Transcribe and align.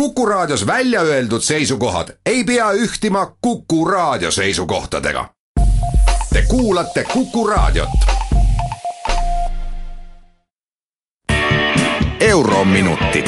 Kuku 0.00 0.26
Raadios 0.26 0.66
välja 0.66 1.00
öeldud 1.00 1.40
seisukohad 1.40 2.08
ei 2.26 2.44
pea 2.44 2.72
ühtima 2.72 3.32
Kuku 3.40 3.84
Raadio 3.84 4.30
seisukohtadega. 4.30 5.28
Te 6.32 6.42
kuulate 6.48 7.04
Kuku 7.12 7.46
Raadiot. 7.46 7.88
eurominutid. 12.20 13.26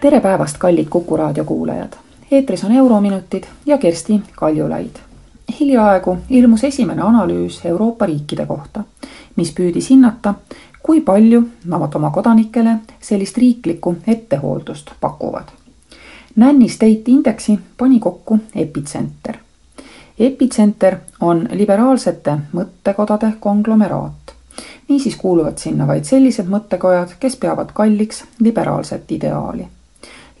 tere 0.00 0.20
päevast, 0.20 0.58
kallid 0.58 0.86
Kuku 0.90 1.16
Raadio 1.16 1.44
kuulajad. 1.44 1.92
eetris 2.30 2.64
on 2.64 2.72
Eurominutid 2.72 3.44
ja 3.66 3.78
Kersti 3.78 4.22
Kaljulaid. 4.36 4.96
hiljaaegu 5.60 6.18
ilmus 6.30 6.64
esimene 6.64 7.02
analüüs 7.02 7.60
Euroopa 7.64 8.06
riikide 8.06 8.46
kohta 8.46 8.84
mis 9.38 9.52
püüdis 9.54 9.90
hinnata, 9.90 10.34
kui 10.82 11.00
palju 11.00 11.42
nad 11.70 11.94
oma 11.94 12.10
kodanikele 12.10 12.78
sellist 13.00 13.38
riiklikku 13.38 13.96
ettehooldust 14.06 14.90
pakuvad. 15.00 15.54
Nanny 16.36 16.68
State 16.68 17.06
indeksi 17.06 17.58
pani 17.78 18.00
kokku 18.00 18.38
Epitsenter. 18.54 19.36
Epitsenter 20.18 20.96
on 21.20 21.48
liberaalsete 21.52 22.38
mõttekodade 22.52 23.32
konglomeraat. 23.40 24.34
niisiis 24.88 25.16
kuuluvad 25.16 25.58
sinna 25.58 25.86
vaid 25.86 26.04
sellised 26.04 26.46
mõttekojad, 26.48 27.14
kes 27.20 27.36
peavad 27.36 27.70
kalliks 27.74 28.24
liberaalset 28.40 29.12
ideaali. 29.12 29.68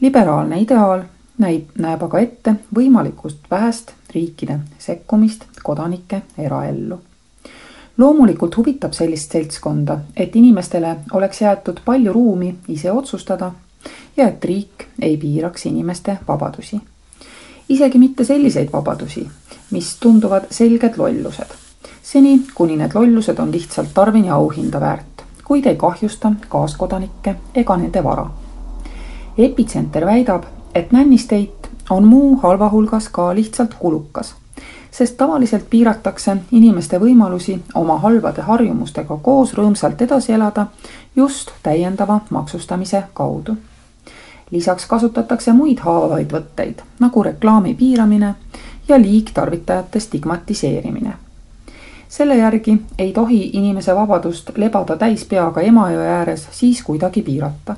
liberaalne 0.00 0.60
ideaal 0.60 1.02
näib, 1.38 1.68
näeb 1.78 2.02
aga 2.02 2.18
ette 2.18 2.54
võimalikult 2.74 3.50
vähest 3.50 3.92
riikide 4.14 4.58
sekkumist 4.78 5.44
kodanike 5.62 6.22
eraellu 6.38 7.00
loomulikult 7.98 8.56
huvitab 8.56 8.92
sellist 8.92 9.32
seltskonda, 9.32 9.98
et 10.16 10.36
inimestele 10.36 10.96
oleks 11.12 11.40
jäetud 11.42 11.80
palju 11.84 12.12
ruumi 12.12 12.54
ise 12.68 12.92
otsustada 12.92 13.52
ja 14.16 14.28
et 14.28 14.44
riik 14.44 14.86
ei 15.02 15.16
piiraks 15.16 15.66
inimeste 15.66 16.18
vabadusi. 16.28 16.80
isegi 17.68 17.98
mitte 17.98 18.24
selliseid 18.24 18.68
vabadusi, 18.72 19.28
mis 19.70 19.96
tunduvad 20.00 20.44
selged 20.50 20.96
lollused. 20.96 21.50
seni, 22.02 22.40
kuni 22.54 22.76
need 22.76 22.90
lollused 22.94 23.38
on 23.38 23.52
lihtsalt 23.52 23.88
tarvini 23.94 24.30
auhinda 24.30 24.80
väärt, 24.80 25.24
kuid 25.44 25.66
ei 25.66 25.76
kahjusta 25.76 26.32
kaaskodanikke 26.48 27.34
ega 27.54 27.76
nende 27.76 28.04
vara. 28.04 28.30
epitsenter 29.38 30.06
väidab, 30.06 30.44
et 30.74 30.92
Nanny 30.92 31.18
State 31.18 31.68
on 31.90 32.04
muu 32.04 32.36
halva 32.36 32.70
hulgas 32.70 33.08
ka 33.08 33.34
lihtsalt 33.34 33.74
kulukas 33.74 34.34
sest 34.98 35.16
tavaliselt 35.16 35.64
piiratakse 35.70 36.36
inimeste 36.52 36.98
võimalusi 36.98 37.60
oma 37.78 37.98
halbade 38.02 38.42
harjumustega 38.42 39.16
koos 39.22 39.52
rõõmsalt 39.54 40.00
edasi 40.02 40.32
elada 40.34 40.66
just 41.16 41.50
täiendava 41.62 42.20
maksustamise 42.30 43.02
kaudu. 43.14 43.56
lisaks 44.50 44.86
kasutatakse 44.86 45.52
muid 45.52 45.78
haavavaid 45.78 46.32
võtteid 46.32 46.82
nagu 46.98 47.22
reklaami 47.22 47.74
piiramine 47.74 48.34
ja 48.88 49.00
liigtarvitajate 49.00 50.00
stigmatiseerimine. 50.00 51.12
selle 52.08 52.36
järgi 52.36 52.82
ei 52.98 53.12
tohi 53.12 53.50
inimese 53.52 53.94
vabadust 53.94 54.50
lebada 54.56 54.96
täis 54.96 55.24
peaga 55.24 55.60
Emajõe 55.60 56.08
ääres 56.08 56.48
siis 56.50 56.82
kuidagi 56.82 57.22
piirata. 57.22 57.76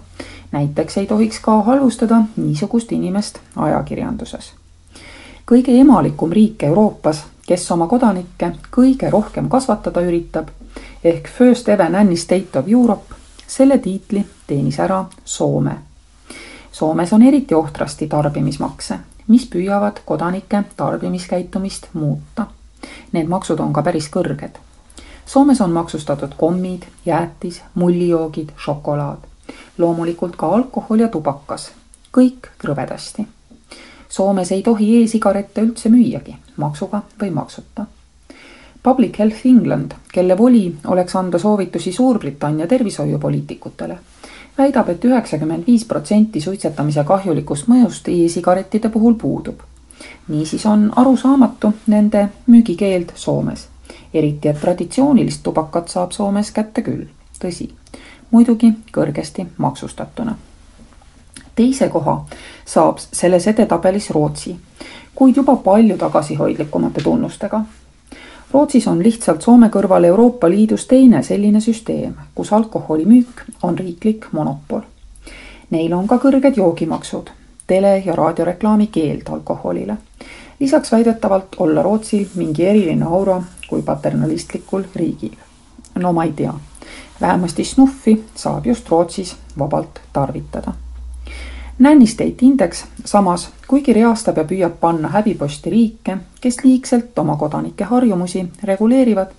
näiteks 0.52 0.96
ei 0.96 1.06
tohiks 1.06 1.41
ka 1.41 1.62
halvustada 1.62 2.22
niisugust 2.36 2.92
inimest 2.92 3.38
ajakirjanduses 3.56 4.59
kõige 5.51 5.73
emalikum 5.81 6.31
riik 6.33 6.62
Euroopas, 6.62 7.25
kes 7.47 7.65
oma 7.75 7.89
kodanikke 7.91 8.53
kõige 8.70 9.09
rohkem 9.11 9.48
kasvatada 9.51 10.03
üritab, 10.06 10.53
ehk 11.03 11.27
First 11.27 11.69
Ever 11.69 11.91
Nanny 11.91 12.17
State 12.17 12.59
of 12.59 12.69
Europe, 12.70 13.17
selle 13.47 13.78
tiitli 13.83 14.23
teenis 14.47 14.78
ära 14.78 15.01
Soome. 15.25 15.73
Soomes 16.73 17.12
on 17.12 17.23
eriti 17.27 17.55
ohtrasti 17.55 18.06
tarbimismakse, 18.06 18.98
mis 19.27 19.48
püüavad 19.51 19.99
kodanike 20.05 20.62
tarbimiskäitumist 20.77 21.89
muuta. 21.99 22.47
Need 23.12 23.27
maksud 23.27 23.59
on 23.59 23.72
ka 23.72 23.83
päris 23.83 24.06
kõrged. 24.06 24.62
Soomes 25.27 25.60
on 25.60 25.75
maksustatud 25.75 26.39
kommid, 26.39 26.87
jäätis, 27.06 27.59
mullijoogid, 27.75 28.55
šokolaad, 28.56 29.27
loomulikult 29.78 30.39
ka 30.39 30.55
alkohol 30.55 31.03
ja 31.03 31.10
tubakas, 31.10 31.72
kõik 32.15 32.55
krõbedasti 32.59 33.27
Soomes 34.10 34.53
ei 34.53 34.62
tohi 34.62 35.03
e-sigarette 35.03 35.62
üldse 35.62 35.88
müüagi, 35.88 36.34
maksuga 36.56 37.03
või 37.21 37.31
maksuta. 37.31 37.84
Public 38.82 39.19
Health 39.19 39.47
England, 39.47 39.93
kelle 40.12 40.38
voli 40.38 40.75
oleks 40.87 41.16
anda 41.16 41.38
soovitusi 41.38 41.93
Suurbritannia 41.93 42.66
tervishoiupoliitikutele, 42.66 43.98
väidab 44.59 44.88
et, 44.88 44.97
et 44.97 45.04
üheksakümmend 45.04 45.66
viis 45.66 45.84
protsenti 45.84 46.41
suitsetamise 46.41 47.04
kahjulikust 47.04 47.69
mõjust 47.71 48.09
e-sigarettide 48.09 48.88
puhul 48.88 49.15
puudub. 49.15 49.60
niisiis 50.28 50.66
on 50.66 50.92
arusaamatu 50.97 51.72
nende 51.87 52.28
müügikeeld 52.47 53.12
Soomes, 53.15 53.69
eriti 54.15 54.48
et 54.48 54.60
traditsioonilist 54.60 55.42
tubakat 55.42 55.88
saab 55.88 56.12
Soomes 56.12 56.50
kätte 56.50 56.82
küll, 56.82 57.06
tõsi, 57.38 57.71
muidugi 58.31 58.75
kõrgesti 58.92 59.47
maksustatuna 59.56 60.37
teise 61.60 61.88
koha 61.88 62.25
saab 62.65 62.98
selles 62.98 63.47
edetabelis 63.50 64.10
Rootsi, 64.16 64.56
kuid 65.15 65.37
juba 65.37 65.56
palju 65.56 65.98
tagasihoidlikumate 65.98 67.03
tunnustega. 67.04 67.60
Rootsis 68.53 68.87
on 68.88 69.03
lihtsalt 69.03 69.43
Soome 69.43 69.69
kõrval 69.71 70.09
Euroopa 70.09 70.48
Liidus 70.50 70.87
teine 70.91 71.22
selline 71.22 71.60
süsteem, 71.60 72.16
kus 72.34 72.53
alkoholimüük 72.53 73.44
on 73.62 73.78
riiklik 73.78 74.26
monopol. 74.32 74.81
Neil 75.71 75.93
on 75.94 76.09
ka 76.09 76.19
kõrged 76.19 76.56
joogimaksud, 76.56 77.31
tele- 77.66 78.03
ja 78.06 78.16
raadioreklaami 78.16 78.87
keeld 78.87 79.28
alkoholile. 79.28 79.97
lisaks 80.60 80.92
väidetavalt 80.92 81.56
olla 81.59 81.82
Rootsil 81.82 82.27
mingi 82.34 82.66
eriline 82.66 83.04
aura 83.04 83.42
kui 83.69 83.82
paternalistlikul 83.82 84.84
riigil. 84.94 85.37
no 85.94 86.12
ma 86.12 86.25
ei 86.25 86.32
tea, 86.32 86.54
vähemasti 87.21 87.65
snuffi 87.65 88.25
saab 88.34 88.66
just 88.66 88.88
Rootsis 88.88 89.37
vabalt 89.59 90.00
tarvitada 90.12 90.72
Nanny 91.80 92.06
State 92.06 92.44
Index 92.44 92.84
samas, 93.04 93.48
kuigi 93.68 93.92
reastab 93.96 94.36
ja 94.36 94.44
püüab 94.44 94.74
panna 94.80 95.08
häbiposti 95.08 95.70
riike, 95.70 96.18
kes 96.41 96.58
liigselt 96.64 97.18
oma 97.18 97.36
kodanike 97.41 97.84
harjumusi 97.88 98.42
reguleerivad, 98.68 99.30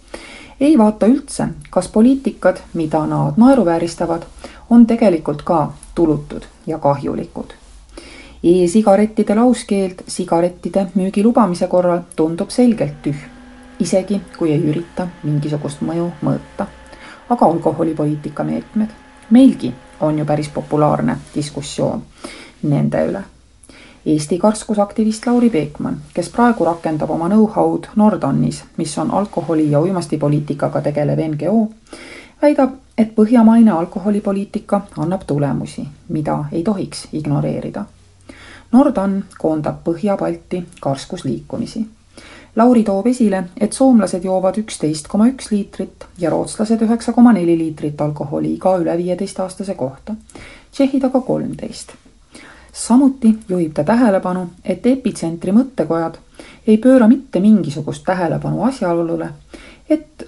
ei 0.59 0.77
vaata 0.77 1.05
üldse, 1.05 1.47
kas 1.69 1.87
poliitikad, 1.87 2.63
mida 2.73 3.03
nad 3.05 3.37
naeruvääristavad, 3.37 4.25
on 4.69 4.87
tegelikult 4.87 5.41
ka 5.45 5.73
tulutud 5.95 6.47
ja 6.67 6.79
kahjulikud. 6.79 7.53
E-sigarettide 8.43 9.35
lauskeeld 9.35 10.01
sigarettide 10.07 10.87
müügi 10.95 11.23
lubamise 11.23 11.67
korral 11.67 12.01
tundub 12.15 12.49
selgelt 12.49 12.97
tühm, 13.05 13.21
isegi 13.79 14.17
kui 14.37 14.49
ei 14.49 14.63
ürita 14.65 15.07
mingisugust 15.23 15.85
mõju 15.85 16.09
mõõta. 16.25 16.65
aga 17.29 17.45
alkoholipoliitika 17.45 18.43
meetmed 18.43 18.89
meilgi 19.29 19.73
on 20.01 20.19
ju 20.19 20.25
päris 20.25 20.49
populaarne 20.49 21.17
diskussioon 21.35 22.01
nende 22.63 23.05
üle. 23.05 23.23
Eesti 24.05 24.37
karskusaktivist 24.37 25.25
Lauri 25.27 25.49
Peekmann, 25.49 25.97
kes 26.13 26.29
praegu 26.29 26.65
rakendab 26.65 27.09
oma 27.09 27.27
know-how'd 27.29 27.87
Nordonis, 27.95 28.63
mis 28.77 28.97
on 28.97 29.11
alkoholi 29.11 29.71
ja 29.71 29.79
uimastipoliitikaga 29.79 30.81
tegelev 30.81 31.19
NGO, 31.27 31.69
väidab, 32.41 32.73
et 32.97 33.15
põhjamaine 33.15 33.71
alkoholipoliitika 33.71 34.81
annab 34.97 35.21
tulemusi, 35.27 35.87
mida 36.09 36.45
ei 36.51 36.63
tohiks 36.63 37.07
ignoreerida. 37.13 37.85
Nordon 38.71 39.23
koondab 39.37 39.83
Põhja-Balti 39.83 40.63
karskusliikumisi 40.79 41.87
Lauri 42.55 42.83
toob 42.83 43.07
esile, 43.07 43.43
et 43.57 43.73
soomlased 43.73 44.25
joovad 44.27 44.57
üksteist 44.59 45.07
koma 45.07 45.29
üks 45.31 45.51
liitrit 45.51 46.05
ja 46.19 46.29
rootslased 46.29 46.81
üheksa 46.83 47.13
koma 47.15 47.31
neli 47.33 47.55
liitrit 47.57 48.01
alkoholi 48.01 48.53
iga 48.57 48.75
üle 48.81 48.97
viieteistaastase 48.97 49.75
kohta, 49.75 50.15
tšehhid 50.71 51.03
aga 51.07 51.21
kolmteist. 51.21 51.93
samuti 52.73 53.37
juhib 53.49 53.73
ta 53.73 53.83
tähelepanu, 53.83 54.47
et 54.65 54.85
epitsentri 54.85 55.51
mõttekojad 55.51 56.19
ei 56.67 56.77
pööra 56.77 57.07
mitte 57.07 57.39
mingisugust 57.39 58.03
tähelepanu 58.05 58.63
asjaolule, 58.63 59.29
et 59.89 60.23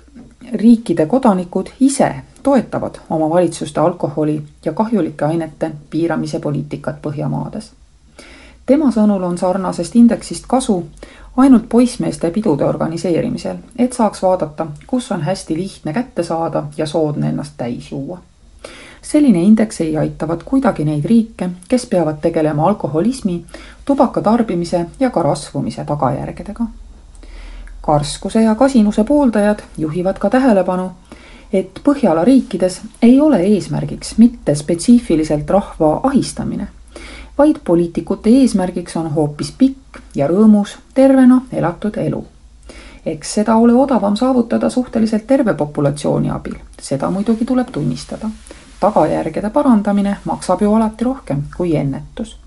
riikide 0.53 1.05
kodanikud 1.05 1.69
ise 1.79 2.15
toetavad 2.43 2.99
oma 3.09 3.29
valitsuste 3.29 3.79
alkoholi 3.79 4.41
ja 4.65 4.73
kahjulike 4.73 5.25
ainete 5.25 5.71
piiramise 5.89 6.39
poliitikat 6.39 7.01
Põhjamaades. 7.01 7.71
Tema 8.65 8.91
sõnul 8.91 9.23
on 9.23 9.37
sarnasest 9.37 9.95
indeksist 9.95 10.45
kasu 10.47 10.83
ainult 11.37 11.69
poissmeeste 11.69 12.29
pidude 12.31 12.65
organiseerimisel, 12.65 13.57
et 13.77 13.93
saaks 13.93 14.21
vaadata, 14.21 14.67
kus 14.87 15.11
on 15.11 15.21
hästi 15.21 15.57
lihtne 15.57 15.93
kätte 15.93 16.23
saada 16.23 16.63
ja 16.77 16.85
soodne 16.85 17.29
ennast 17.29 17.53
täis 17.57 17.91
juua. 17.91 18.19
selline 19.01 19.41
indeks 19.41 19.81
ei 19.81 19.97
aitavat 19.97 20.43
kuidagi 20.43 20.85
neid 20.85 21.05
riike, 21.05 21.49
kes 21.67 21.85
peavad 21.85 22.21
tegelema 22.21 22.67
alkoholismi, 22.67 23.45
tubaka 23.85 24.21
tarbimise 24.21 24.85
ja 24.99 25.09
ka 25.09 25.21
rasvumise 25.21 25.85
tagajärgedega. 25.85 26.65
karskuse 27.81 28.41
ja 28.41 28.55
kasinuse 28.55 29.03
pooldajad 29.03 29.59
juhivad 29.77 30.19
ka 30.19 30.29
tähelepanu, 30.29 30.91
et 31.53 31.79
Põhjala 31.83 32.23
riikides 32.25 32.81
ei 33.01 33.21
ole 33.21 33.39
eesmärgiks 33.39 34.17
mitte 34.17 34.55
spetsiifiliselt 34.55 35.49
rahva 35.49 35.99
ahistamine, 36.03 36.67
vaid 37.37 37.55
poliitikute 37.65 38.29
eesmärgiks 38.29 38.97
on 38.97 39.11
hoopis 39.11 39.51
pikk 39.57 39.99
ja 40.15 40.27
rõõmus 40.27 40.77
tervena 40.93 41.41
elatud 41.51 41.97
elu. 41.97 42.25
eks 43.05 43.33
seda 43.33 43.55
ole 43.55 43.73
odavam 43.73 44.15
saavutada 44.15 44.69
suhteliselt 44.69 45.27
terve 45.27 45.53
populatsiooni 45.53 46.29
abil, 46.29 46.55
seda 46.81 47.09
muidugi 47.09 47.45
tuleb 47.45 47.71
tunnistada. 47.71 48.29
tagajärgede 48.79 49.49
parandamine 49.49 50.17
maksab 50.25 50.61
ju 50.61 50.73
alati 50.73 51.03
rohkem 51.03 51.43
kui 51.57 51.75
ennetus. 51.75 52.37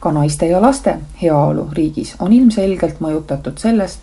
ka 0.00 0.12
naiste 0.12 0.46
ja 0.46 0.62
laste 0.62 0.98
heaolu 1.22 1.68
riigis 1.72 2.16
on 2.18 2.32
ilmselgelt 2.32 3.00
mõjutatud 3.00 3.58
sellest, 3.58 4.00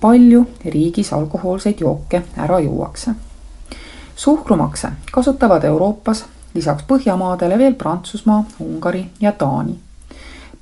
palju 0.00 0.46
riigis 0.64 1.12
alkohoolseid 1.12 1.80
jooke 1.80 2.22
ära 2.36 2.60
juuakse 2.60 3.14
suhkrumakse 4.18 4.88
kasutavad 5.12 5.64
Euroopas 5.64 6.24
lisaks 6.58 6.84
Põhjamaadele 6.88 7.58
veel 7.58 7.74
Prantsusmaa, 7.74 8.44
Ungari 8.60 9.04
ja 9.20 9.32
Taani. 9.32 9.78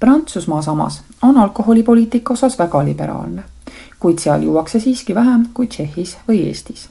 Prantsusmaa 0.01 0.63
samas 0.63 1.03
on 1.23 1.39
alkoholipoliitika 1.39 2.33
osas 2.33 2.59
väga 2.59 2.85
liberaalne, 2.85 3.45
kuid 4.01 4.21
seal 4.21 4.43
juuakse 4.43 4.81
siiski 4.81 5.15
vähem 5.15 5.49
kui 5.55 5.67
Tšehhis 5.67 6.19
või 6.29 6.43
Eestis. 6.51 6.89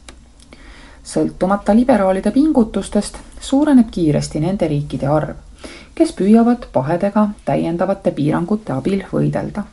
sõltumata 1.05 1.75
liberaalide 1.75 2.31
pingutustest 2.31 3.17
suureneb 3.39 3.91
kiiresti 3.91 4.39
nende 4.41 4.67
riikide 4.67 5.07
arv, 5.07 5.35
kes 5.95 6.13
püüavad 6.17 6.65
pahedega 6.73 7.27
täiendavate 7.45 8.11
piirangute 8.11 8.73
abil 8.73 9.03
võidelda 9.13 9.63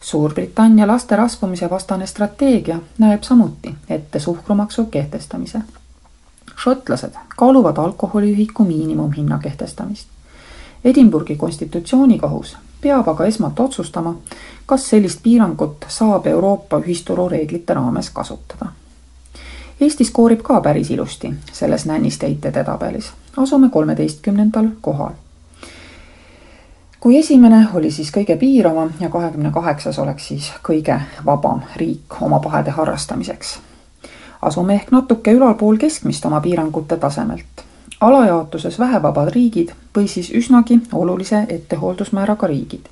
Suurbritannia 0.00 0.86
laste 0.86 1.16
rasvumise 1.16 1.70
vastane 1.70 2.06
strateegia 2.06 2.78
näeb 2.98 3.22
samuti 3.22 3.74
ette 3.90 4.20
suhkrumaksu 4.20 4.84
kehtestamise 4.84 5.62
šotlased 6.64 7.14
kaaluvad 7.36 7.76
alkoholiühiku 7.76 8.64
miinimumhinna 8.64 9.38
kehtestamist. 9.38 10.08
Edinburgi 10.84 11.36
konstitutsioonikohus 11.36 12.56
peab 12.80 13.08
aga 13.08 13.24
esmalt 13.24 13.60
otsustama, 13.60 14.14
kas 14.66 14.90
sellist 14.90 15.22
piirangut 15.22 15.86
saab 15.88 16.26
Euroopa 16.26 16.78
ühisturu 16.78 17.28
reeglite 17.28 17.74
raames 17.74 18.10
kasutada. 18.10 18.66
Eesti 19.80 20.04
skoorib 20.04 20.42
ka 20.42 20.60
päris 20.60 20.90
ilusti 20.90 21.32
selles 21.52 21.86
nännist 21.86 22.22
edetabelis, 22.22 23.12
asume 23.36 23.68
kolmeteistkümnendal 23.68 24.68
kohal. 24.80 25.12
kui 27.00 27.18
esimene 27.18 27.68
oli 27.74 27.90
siis 27.90 28.10
kõige 28.10 28.36
piiravam 28.36 28.90
ja 29.00 29.08
kahekümne 29.08 29.50
kaheksas 29.50 29.98
oleks 29.98 30.28
siis 30.28 30.52
kõige 30.68 31.00
vabam 31.26 31.60
riik 31.76 32.22
oma 32.22 32.38
pahede 32.38 32.70
harrastamiseks 32.70 33.58
asume 34.42 34.74
ehk 34.74 34.90
natuke 34.90 35.32
ülalpool 35.32 35.76
keskmist 35.76 36.24
oma 36.24 36.40
piirangute 36.40 36.96
tasemelt. 36.96 37.64
alajaotuses 38.00 38.78
vähevabad 38.78 39.28
riigid 39.34 39.70
või 39.96 40.08
siis 40.08 40.30
üsnagi 40.30 40.80
olulise 40.92 41.46
ettehooldusmääraga 41.48 42.46
riigid. 42.46 42.86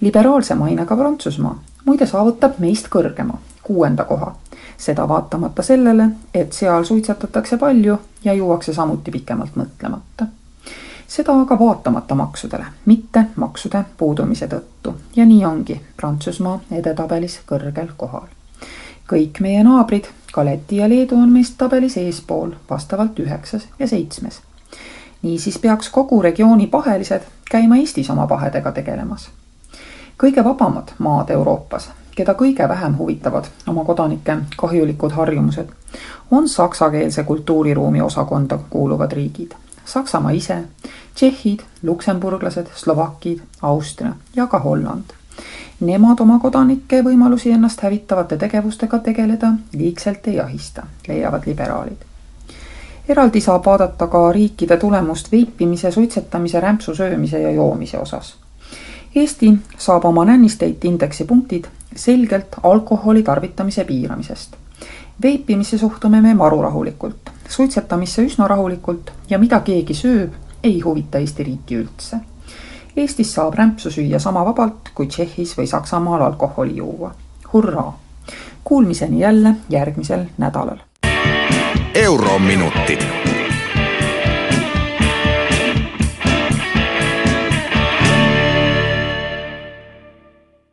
liberaalse 0.00 0.54
mainega 0.54 0.96
Prantsusmaa 0.96 1.58
muide 1.84 2.06
saavutab 2.06 2.58
meist 2.58 2.88
kõrgema, 2.88 3.38
kuuenda 3.62 4.04
koha. 4.04 4.34
seda 4.76 5.08
vaatamata 5.08 5.62
sellele, 5.62 6.08
et 6.34 6.52
seal 6.52 6.84
suitsetatakse 6.84 7.56
palju 7.58 7.98
ja 8.24 8.34
juuakse 8.34 8.74
samuti 8.74 9.10
pikemalt 9.10 9.56
mõtlemata 9.56 10.26
seda 11.08 11.40
aga 11.40 11.58
vaatamata 11.58 12.14
maksudele, 12.14 12.64
mitte 12.84 13.26
maksude 13.36 13.84
puudumise 13.96 14.48
tõttu 14.50 14.94
ja 15.16 15.26
nii 15.26 15.44
ongi 15.44 15.80
Prantsusmaa 15.96 16.60
edetabelis 16.70 17.40
kõrgel 17.46 17.88
kohal. 17.96 18.26
kõik 19.06 19.40
meie 19.40 19.62
naabrid 19.62 20.08
ka 20.36 20.44
Läti 20.44 20.76
ja 20.76 20.88
Leedu 20.88 21.16
on 21.16 21.32
meist 21.32 21.54
tabelis 21.58 21.96
eespool, 21.96 22.50
vastavalt 22.70 23.18
üheksas 23.18 23.68
ja 23.78 23.88
seitsmes. 23.88 24.40
niisiis 25.22 25.58
peaks 25.58 25.88
kogu 25.88 26.22
regiooni 26.22 26.66
pahelised 26.66 27.22
käima 27.50 27.76
Eestis 27.76 28.10
oma 28.10 28.26
pahedega 28.26 28.72
tegelemas. 28.72 29.30
kõige 30.22 30.44
vabamad 30.44 30.92
maad 30.98 31.30
Euroopas, 31.30 31.88
keda 32.16 32.34
kõige 32.34 32.68
vähem 32.68 32.98
huvitavad 32.98 33.48
oma 33.66 33.84
kodanike 33.84 34.36
kahjulikud 34.56 35.12
harjumused, 35.12 35.72
on 36.30 36.48
saksakeelse 36.48 37.24
kultuuriruumi 37.24 38.00
osakonda 38.00 38.58
kuuluvad 38.70 39.12
riigid. 39.12 39.52
Saksamaa 39.84 40.30
ise, 40.30 40.64
tšehhid, 41.14 41.60
luksemburglased, 41.82 42.66
slovakid, 42.74 43.40
Austria 43.62 44.12
ja 44.34 44.46
ka 44.46 44.58
Holland 44.58 45.15
Nemad 45.80 46.20
oma 46.24 46.38
kodanike 46.40 47.02
võimalusi 47.04 47.50
ennast 47.52 47.82
hävitavate 47.84 48.38
tegevustega 48.40 48.98
tegeleda 49.04 49.50
liigselt 49.76 50.28
ei 50.32 50.38
ahista, 50.40 50.86
leiavad 51.08 51.42
liberaalid. 51.46 52.04
eraldi 53.08 53.40
saab 53.40 53.66
vaadata 53.66 54.06
ka 54.06 54.32
riikide 54.32 54.76
tulemust 54.76 55.28
veipimise, 55.32 55.90
suitsetamise, 55.90 56.60
rämpsu 56.60 56.94
söömise 56.94 57.40
ja 57.40 57.50
joomise 57.50 57.98
osas. 57.98 58.36
Eesti 59.14 59.52
saab 59.78 60.04
oma 60.04 60.24
Nanny-State 60.24 60.88
indeksi 60.88 61.24
punktid 61.24 61.64
selgelt 61.96 62.56
alkoholi 62.62 63.22
tarvitamise 63.22 63.84
piiramisest. 63.84 64.56
veipimisse 65.22 65.78
suhtume 65.78 66.20
me 66.20 66.34
maru 66.34 66.62
rahulikult, 66.62 67.30
suitsetamisse 67.48 68.22
üsna 68.22 68.48
rahulikult 68.48 69.12
ja 69.30 69.38
mida 69.38 69.60
keegi 69.60 69.94
sööb, 69.94 70.32
ei 70.62 70.80
huvita 70.80 71.18
Eesti 71.18 71.42
riiki 71.42 71.76
üldse 71.76 72.20
Eestis 72.96 73.34
saab 73.34 73.54
rämpsu 73.54 73.90
süüa 73.90 74.18
sama 74.18 74.44
vabalt 74.46 74.88
kui 74.94 75.06
Tšehhis 75.06 75.52
või 75.58 75.66
Saksamaal 75.66 76.22
alkoholi 76.22 76.76
juua. 76.76 77.14
hurraa! 77.52 77.98
Kuulmiseni 78.64 79.20
jälle 79.20 79.54
järgmisel 79.70 80.24
nädalal. 80.38 80.78
eurominutid 81.94 83.15